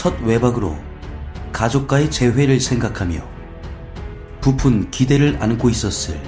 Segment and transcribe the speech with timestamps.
[0.00, 0.78] 첫 외박으로
[1.52, 3.20] 가족과의 재회를 생각하며
[4.40, 6.18] 부푼 기대를 안고 있었을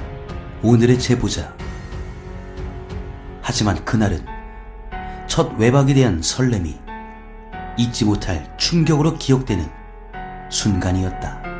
[0.62, 1.56] 오늘의 제보자.
[3.40, 4.26] 하지만 그날은
[5.26, 6.78] 첫 외박에 대한 설렘이
[7.78, 9.66] 잊지 못할 충격으로 기억되는
[10.50, 11.51] 순간이었다.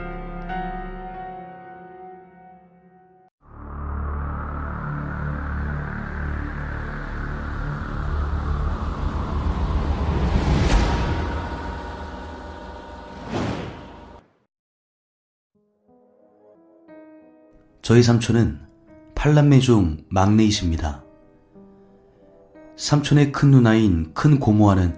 [17.83, 18.61] 저희 삼촌은
[19.17, 21.03] 팔남매 중 막내이십니다.
[22.77, 24.97] 삼촌의 큰 누나인 큰 고모와는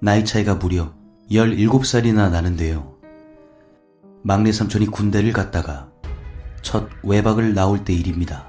[0.00, 0.94] 나이 차이가 무려
[1.32, 2.94] 17살이나 나는데요.
[4.22, 5.90] 막내 삼촌이 군대를 갔다가
[6.62, 8.46] 첫 외박을 나올 때 일입니다.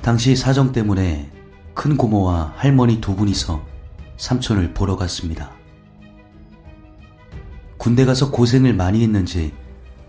[0.00, 1.28] 당시 사정 때문에
[1.74, 3.66] 큰 고모와 할머니 두 분이서
[4.16, 5.50] 삼촌을 보러 갔습니다.
[7.78, 9.52] 군대 가서 고생을 많이 했는지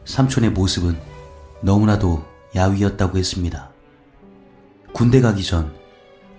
[0.06, 1.09] 삼촌의 모습은
[1.62, 2.24] 너무나도
[2.56, 3.70] 야위였다고 했습니다.
[4.94, 5.80] 군대 가기 전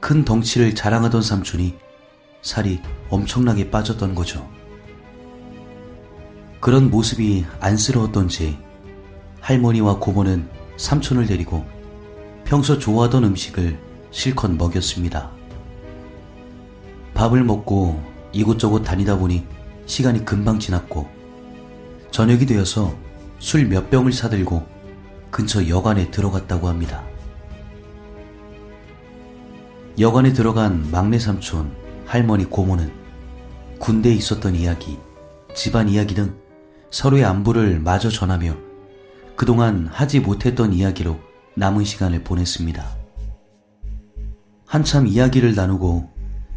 [0.01, 1.77] 큰 덩치를 자랑하던 삼촌이
[2.43, 4.49] 살이 엄청나게 빠졌던 거죠.
[6.59, 8.59] 그런 모습이 안쓰러웠던지
[9.41, 10.49] 할머니와 고모는
[10.79, 11.65] 삼촌을 데리고
[12.45, 13.79] 평소 좋아하던 음식을
[14.11, 15.31] 실컷 먹였습니다.
[17.15, 19.47] 밥을 먹고 이곳저곳 다니다 보니
[19.85, 21.09] 시간이 금방 지났고
[22.11, 22.95] 저녁이 되어서
[23.39, 24.67] 술 몇 병을 사들고
[25.31, 27.05] 근처 여관에 들어갔다고 합니다.
[29.99, 31.75] 여관에 들어간 막내 삼촌,
[32.07, 32.91] 할머니, 고모는
[33.79, 34.99] 군대에 있었던 이야기,
[35.55, 36.37] 집안 이야기 등
[36.91, 38.57] 서로의 안부를 마저 전하며
[39.37, 41.19] 그동안 하지 못했던 이야기로
[41.55, 42.85] 남은 시간을 보냈습니다.
[44.67, 46.09] 한참 이야기를 나누고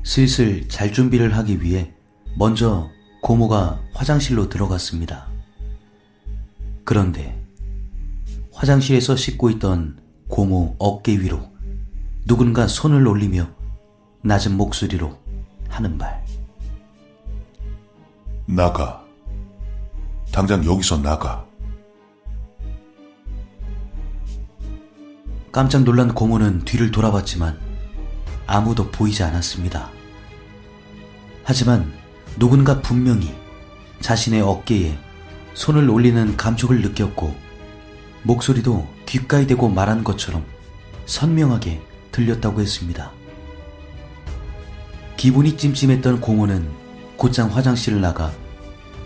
[0.03, 1.93] 슬슬 잘 준비를 하기 위해
[2.37, 2.89] 먼저
[3.21, 5.27] 고모가 화장실로 들어갔습니다.
[6.83, 7.42] 그런데
[8.63, 11.51] 화장실에서 씻고 있던 고모 어깨 위로
[12.25, 13.49] 누군가 손을 올리며
[14.21, 15.19] 낮은 목소리로
[15.67, 16.23] 하는 말.
[18.45, 19.03] 나가.
[20.31, 21.45] 당장 여기서 나가.
[25.51, 27.59] 깜짝 놀란 고모는 뒤를 돌아봤지만
[28.47, 29.89] 아무도 보이지 않았습니다.
[31.43, 31.91] 하지만
[32.39, 33.35] 누군가 분명히
[33.99, 34.97] 자신의 어깨에
[35.53, 37.42] 손을 올리는 감촉을 느꼈고
[38.23, 40.45] 목소리도 귓가에 대고 말한 것처럼
[41.05, 43.11] 선명하게 들렸다고 했습니다.
[45.17, 46.69] 기분이 찜찜했던 공호는
[47.17, 48.31] 곧장 화장실을 나가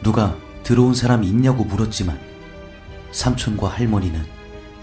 [0.03, 2.19] 누가 들어온 사람 있냐고 물었지만
[3.11, 4.25] 삼촌과 할머니는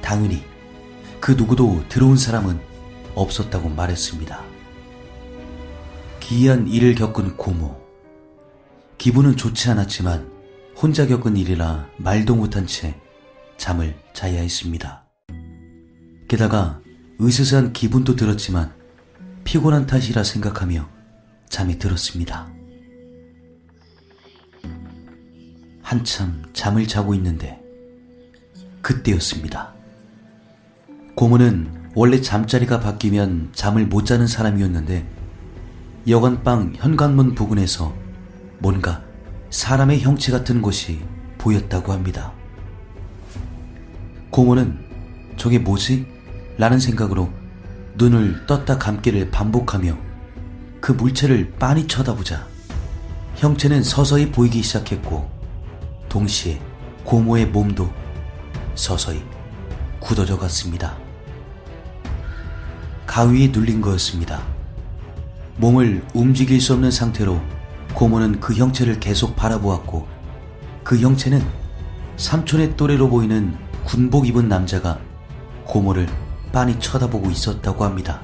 [0.01, 0.45] 당연히
[1.21, 2.61] 그 누구도 들어온 사람은
[3.15, 4.43] 없었다고 말했습니다.
[6.21, 7.81] 기이한 일을 겪은 고모.
[8.99, 10.31] 기분은 좋지 않았지만
[10.77, 12.95] 혼자 겪은 일이라 말도 못한 채
[13.57, 15.05] 잠을 자야 했습니다.
[16.29, 16.81] 게다가
[17.21, 18.73] 으스스한 기분도 들었지만
[19.45, 20.89] 피곤한 탓이라 생각하며
[21.51, 22.49] 잠이 들었습니다.
[25.83, 27.61] 한참 잠을 자고 있는데
[28.81, 29.75] 그때였습니다.
[31.15, 35.07] 고모는 원래 잠자리가 바뀌면 잠을 못 자는 사람이었는데
[36.09, 37.95] 여관방 현관문 부근에서
[38.59, 39.05] 뭔가
[39.51, 41.05] 사람의 형체 같은 것이
[41.39, 42.33] 보였다고 합니다.
[44.35, 44.77] 고모는
[45.37, 46.07] 저게 뭐지?
[46.59, 47.31] 라는 생각으로
[47.95, 49.97] 눈을 떴다 감기를 반복하며
[50.81, 52.45] 그 물체를 빤히 쳐다보자
[53.37, 55.31] 형체는 서서히 보이기 시작했고
[56.09, 56.61] 동시에
[57.05, 57.89] 고모의 몸도
[58.75, 59.23] 서서히
[60.01, 60.99] 굳어져 갔습니다.
[63.07, 64.43] 가위에 눌린 거였습니다.
[65.59, 67.41] 몸을 움직일 수 없는 상태로
[67.95, 70.09] 고모는 그 형체를 계속 바라보았고
[70.83, 71.41] 그 형체는
[72.17, 74.99] 삼촌의 또래로 보이는 군복 입은 남자가
[75.65, 76.09] 고모를
[76.53, 78.21] 빤히 쳐다보고 있었다고 합니다.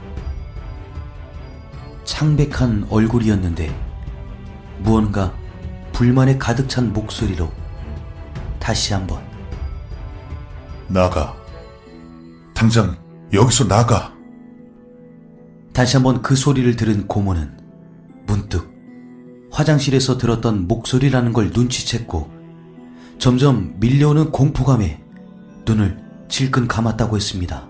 [2.04, 3.74] 창백한 얼굴이었는데
[4.78, 5.32] 무언가
[5.92, 7.50] 불만에 가득 찬 목소리로
[8.58, 9.22] 다시 한번
[10.88, 11.36] 나가.
[12.54, 12.96] 당장
[13.32, 14.12] 여기서 나가.
[15.72, 17.58] 다시 한번 그 소리를 들은 고모는
[18.26, 18.70] 문득
[19.52, 22.28] 화장실에서 들었던 목소리라는 걸 눈치챘고
[23.18, 25.00] 점점 밀려오는 공포감에
[25.66, 25.98] 눈을
[26.28, 27.68] 질끈 감았다고 했습니다.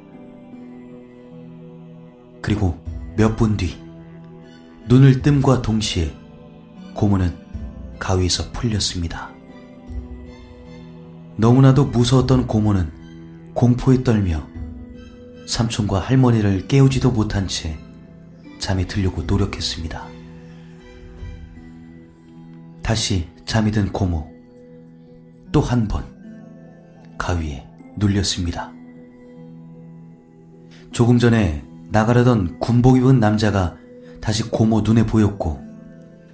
[2.42, 2.78] 그리고
[3.16, 3.76] 몇 분 뒤
[4.88, 6.12] 눈을 뜸과 동시에
[6.94, 7.36] 고모는
[7.98, 9.30] 가위에서 풀렸습니다.
[11.36, 14.46] 너무나도 무서웠던 고모는 공포에 떨며
[15.46, 17.78] 삼촌과 할머니를 깨우지도 못한 채
[18.58, 20.06] 잠에 들려고 노력했습니다.
[22.82, 24.28] 다시 잠이 든 고모.
[25.52, 26.04] 또 한 번
[27.18, 27.66] 가위에
[28.00, 28.72] 눌렸습니다.
[30.90, 33.76] 조금 전에 나가려던 군복 입은 남자가
[34.20, 35.60] 다시 고모 눈에 보였고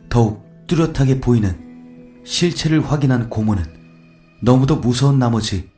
[0.09, 3.63] 더욱 뚜렷하게 보이는 실체를 확인한 고모는
[4.43, 5.71] 너무도 무서운 나머지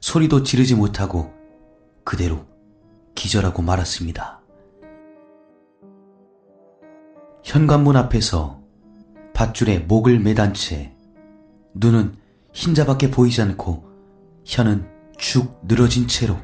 [0.00, 1.32] 소리도 지르지 못하고
[2.02, 2.46] 그대로
[3.14, 4.40] 기절하고 말았습니다.
[7.44, 8.62] 현관문 앞에서
[9.34, 10.94] 밧줄에 목을 매단 채
[11.74, 12.16] 눈은
[12.52, 13.84] 흰자밖에 보이지 않고
[14.44, 16.38] 혀는 축 늘어진 채로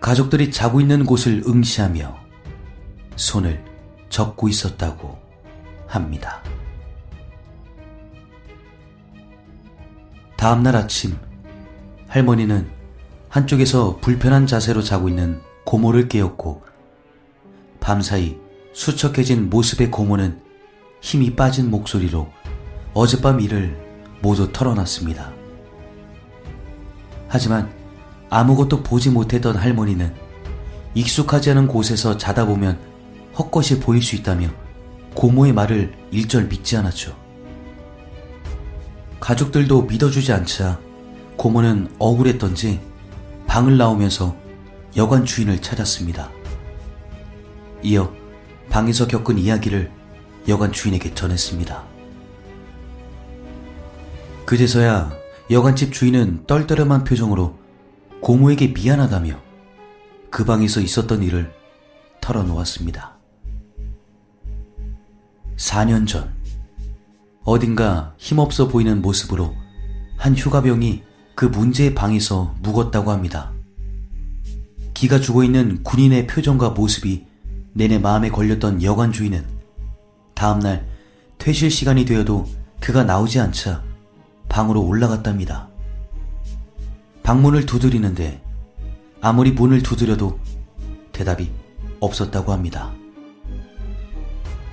[0.00, 2.16] 가족들이 자고 있는 곳을 응시하며
[3.16, 3.64] 손을
[4.08, 5.18] 접고 있었다고
[5.86, 6.42] 합니다.
[10.36, 11.16] 다음날 아침
[12.08, 12.70] 할머니는
[13.28, 16.62] 한쪽에서 불편한 자세로 자고 있는 고모를 깨웠고
[17.80, 18.38] 밤사이
[18.72, 20.40] 수척해진 모습의 고모는
[21.00, 22.30] 힘이 빠진 목소리로
[22.94, 23.76] 어젯밤 일을
[24.22, 25.35] 모두 털어놨습니다.
[27.28, 27.70] 하지만
[28.30, 30.14] 아무것도 보지 못했던 할머니는
[30.94, 32.78] 익숙하지 않은 곳에서 자다 보면
[33.38, 34.48] 헛것이 보일 수 있다며
[35.14, 37.16] 고모의 말을 일절 믿지 않았죠.
[39.20, 40.78] 가족들도 믿어주지 않자
[41.36, 42.80] 고모는 억울했던지
[43.46, 44.36] 방을 나오면서
[44.96, 46.30] 여관 주인을 찾았습니다.
[47.82, 48.12] 이어
[48.70, 49.90] 방에서 겪은 이야기를
[50.48, 51.82] 여관 주인에게 전했습니다.
[54.44, 55.15] 그제서야
[55.48, 57.56] 여관집 주인은 떨떠름한 표정으로
[58.20, 59.40] 고모에게 미안하다며
[60.28, 61.52] 그 방에서 있었던 일을
[62.20, 63.16] 털어놓았습니다.
[65.56, 66.34] 4년 전,
[67.44, 69.54] 어딘가 힘없어 보이는 모습으로
[70.16, 71.02] 한 휴가병이
[71.36, 73.52] 그 문제의 방에서 묵었다고 합니다.
[74.94, 77.24] 기가 죽어 있는 군인의 표정과 모습이
[77.72, 79.44] 내내 마음에 걸렸던 여관 주인은
[80.34, 80.88] 다음날
[81.38, 82.48] 퇴실 시간이 되어도
[82.80, 83.85] 그가 나오지 않자
[84.56, 85.68] 방으로 올라갔답니다.
[87.22, 88.42] 방문을 두드리는데
[89.20, 90.40] 아무리 문을 두드려도
[91.12, 91.50] 대답이
[92.00, 92.90] 없었다고 합니다.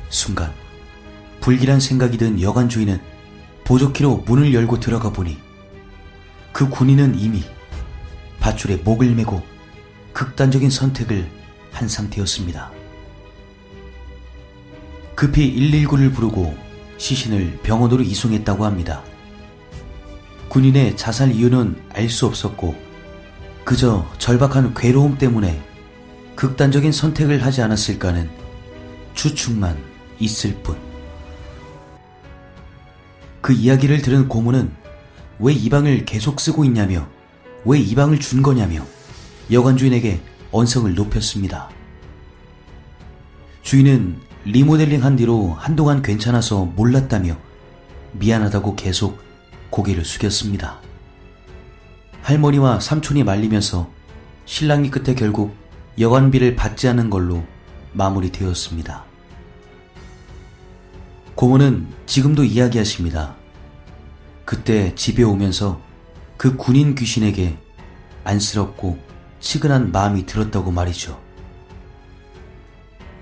[0.08, 0.54] 순간
[1.42, 3.02] 불길한 생각이 든 여관 주인은
[3.66, 5.38] 보조키로 문을 열고 들어가 보니
[6.54, 7.44] 그 군인은 이미
[8.40, 9.42] 밧줄에 목을 메고
[10.14, 11.30] 극단적인 선택을
[11.74, 12.72] 한 상태였습니다.
[15.14, 16.56] 급히 119를 부르고
[16.98, 19.04] 시신을 병원으로 이송했다고 합니다.
[20.54, 22.76] 군인의 자살 이유는 알 수 없었고
[23.64, 25.60] 그저 절박한 괴로움 때문에
[26.36, 28.30] 극단적인 선택을 하지 않았을까는
[29.16, 29.76] 추측만
[30.20, 30.78] 있을 뿐.
[33.42, 34.72] 그 이야기를 들은 고모는
[35.40, 37.08] 왜 이 방을 계속 쓰고 있냐며
[37.66, 38.86] 왜 이 방을 준 거냐며
[39.52, 40.22] 여관 주인에게
[40.52, 41.72] 언성을 높였습니다.
[43.64, 47.38] 주인은 리모델링 한 뒤로 한동안 괜찮아서 몰랐다며
[48.12, 49.33] 미안하다고 계속
[49.74, 50.80] 고개를 숙였습니다.
[52.22, 53.90] 할머니와 삼촌이 말리면서
[54.46, 55.56] 신랑이 끝에 결국
[56.00, 57.44] 여관비를 받지 않은 걸로
[57.94, 59.04] 마무리되었습니다.
[61.34, 63.36] 고모는 지금도 이야기하십니다.
[64.46, 65.82] 그때 집에 오면서
[66.38, 67.58] 그 군인 귀신에게
[68.26, 69.00] 안쓰럽고
[69.40, 71.20] 치근한 마음이 들었다고 말이죠.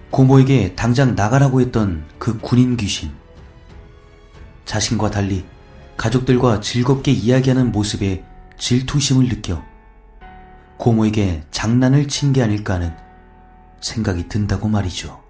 [0.09, 3.09] 고모에게 당장 나가라고 했던 그 군인 귀신.
[4.65, 5.45] 자신과 달리
[6.01, 8.23] 가족들과 즐겁게 이야기하는 모습에
[8.57, 9.63] 질투심을 느껴
[10.77, 12.91] 고모에게 장난을 친 게 아닐까 하는
[13.81, 15.20] 생각이 든다고 말이죠.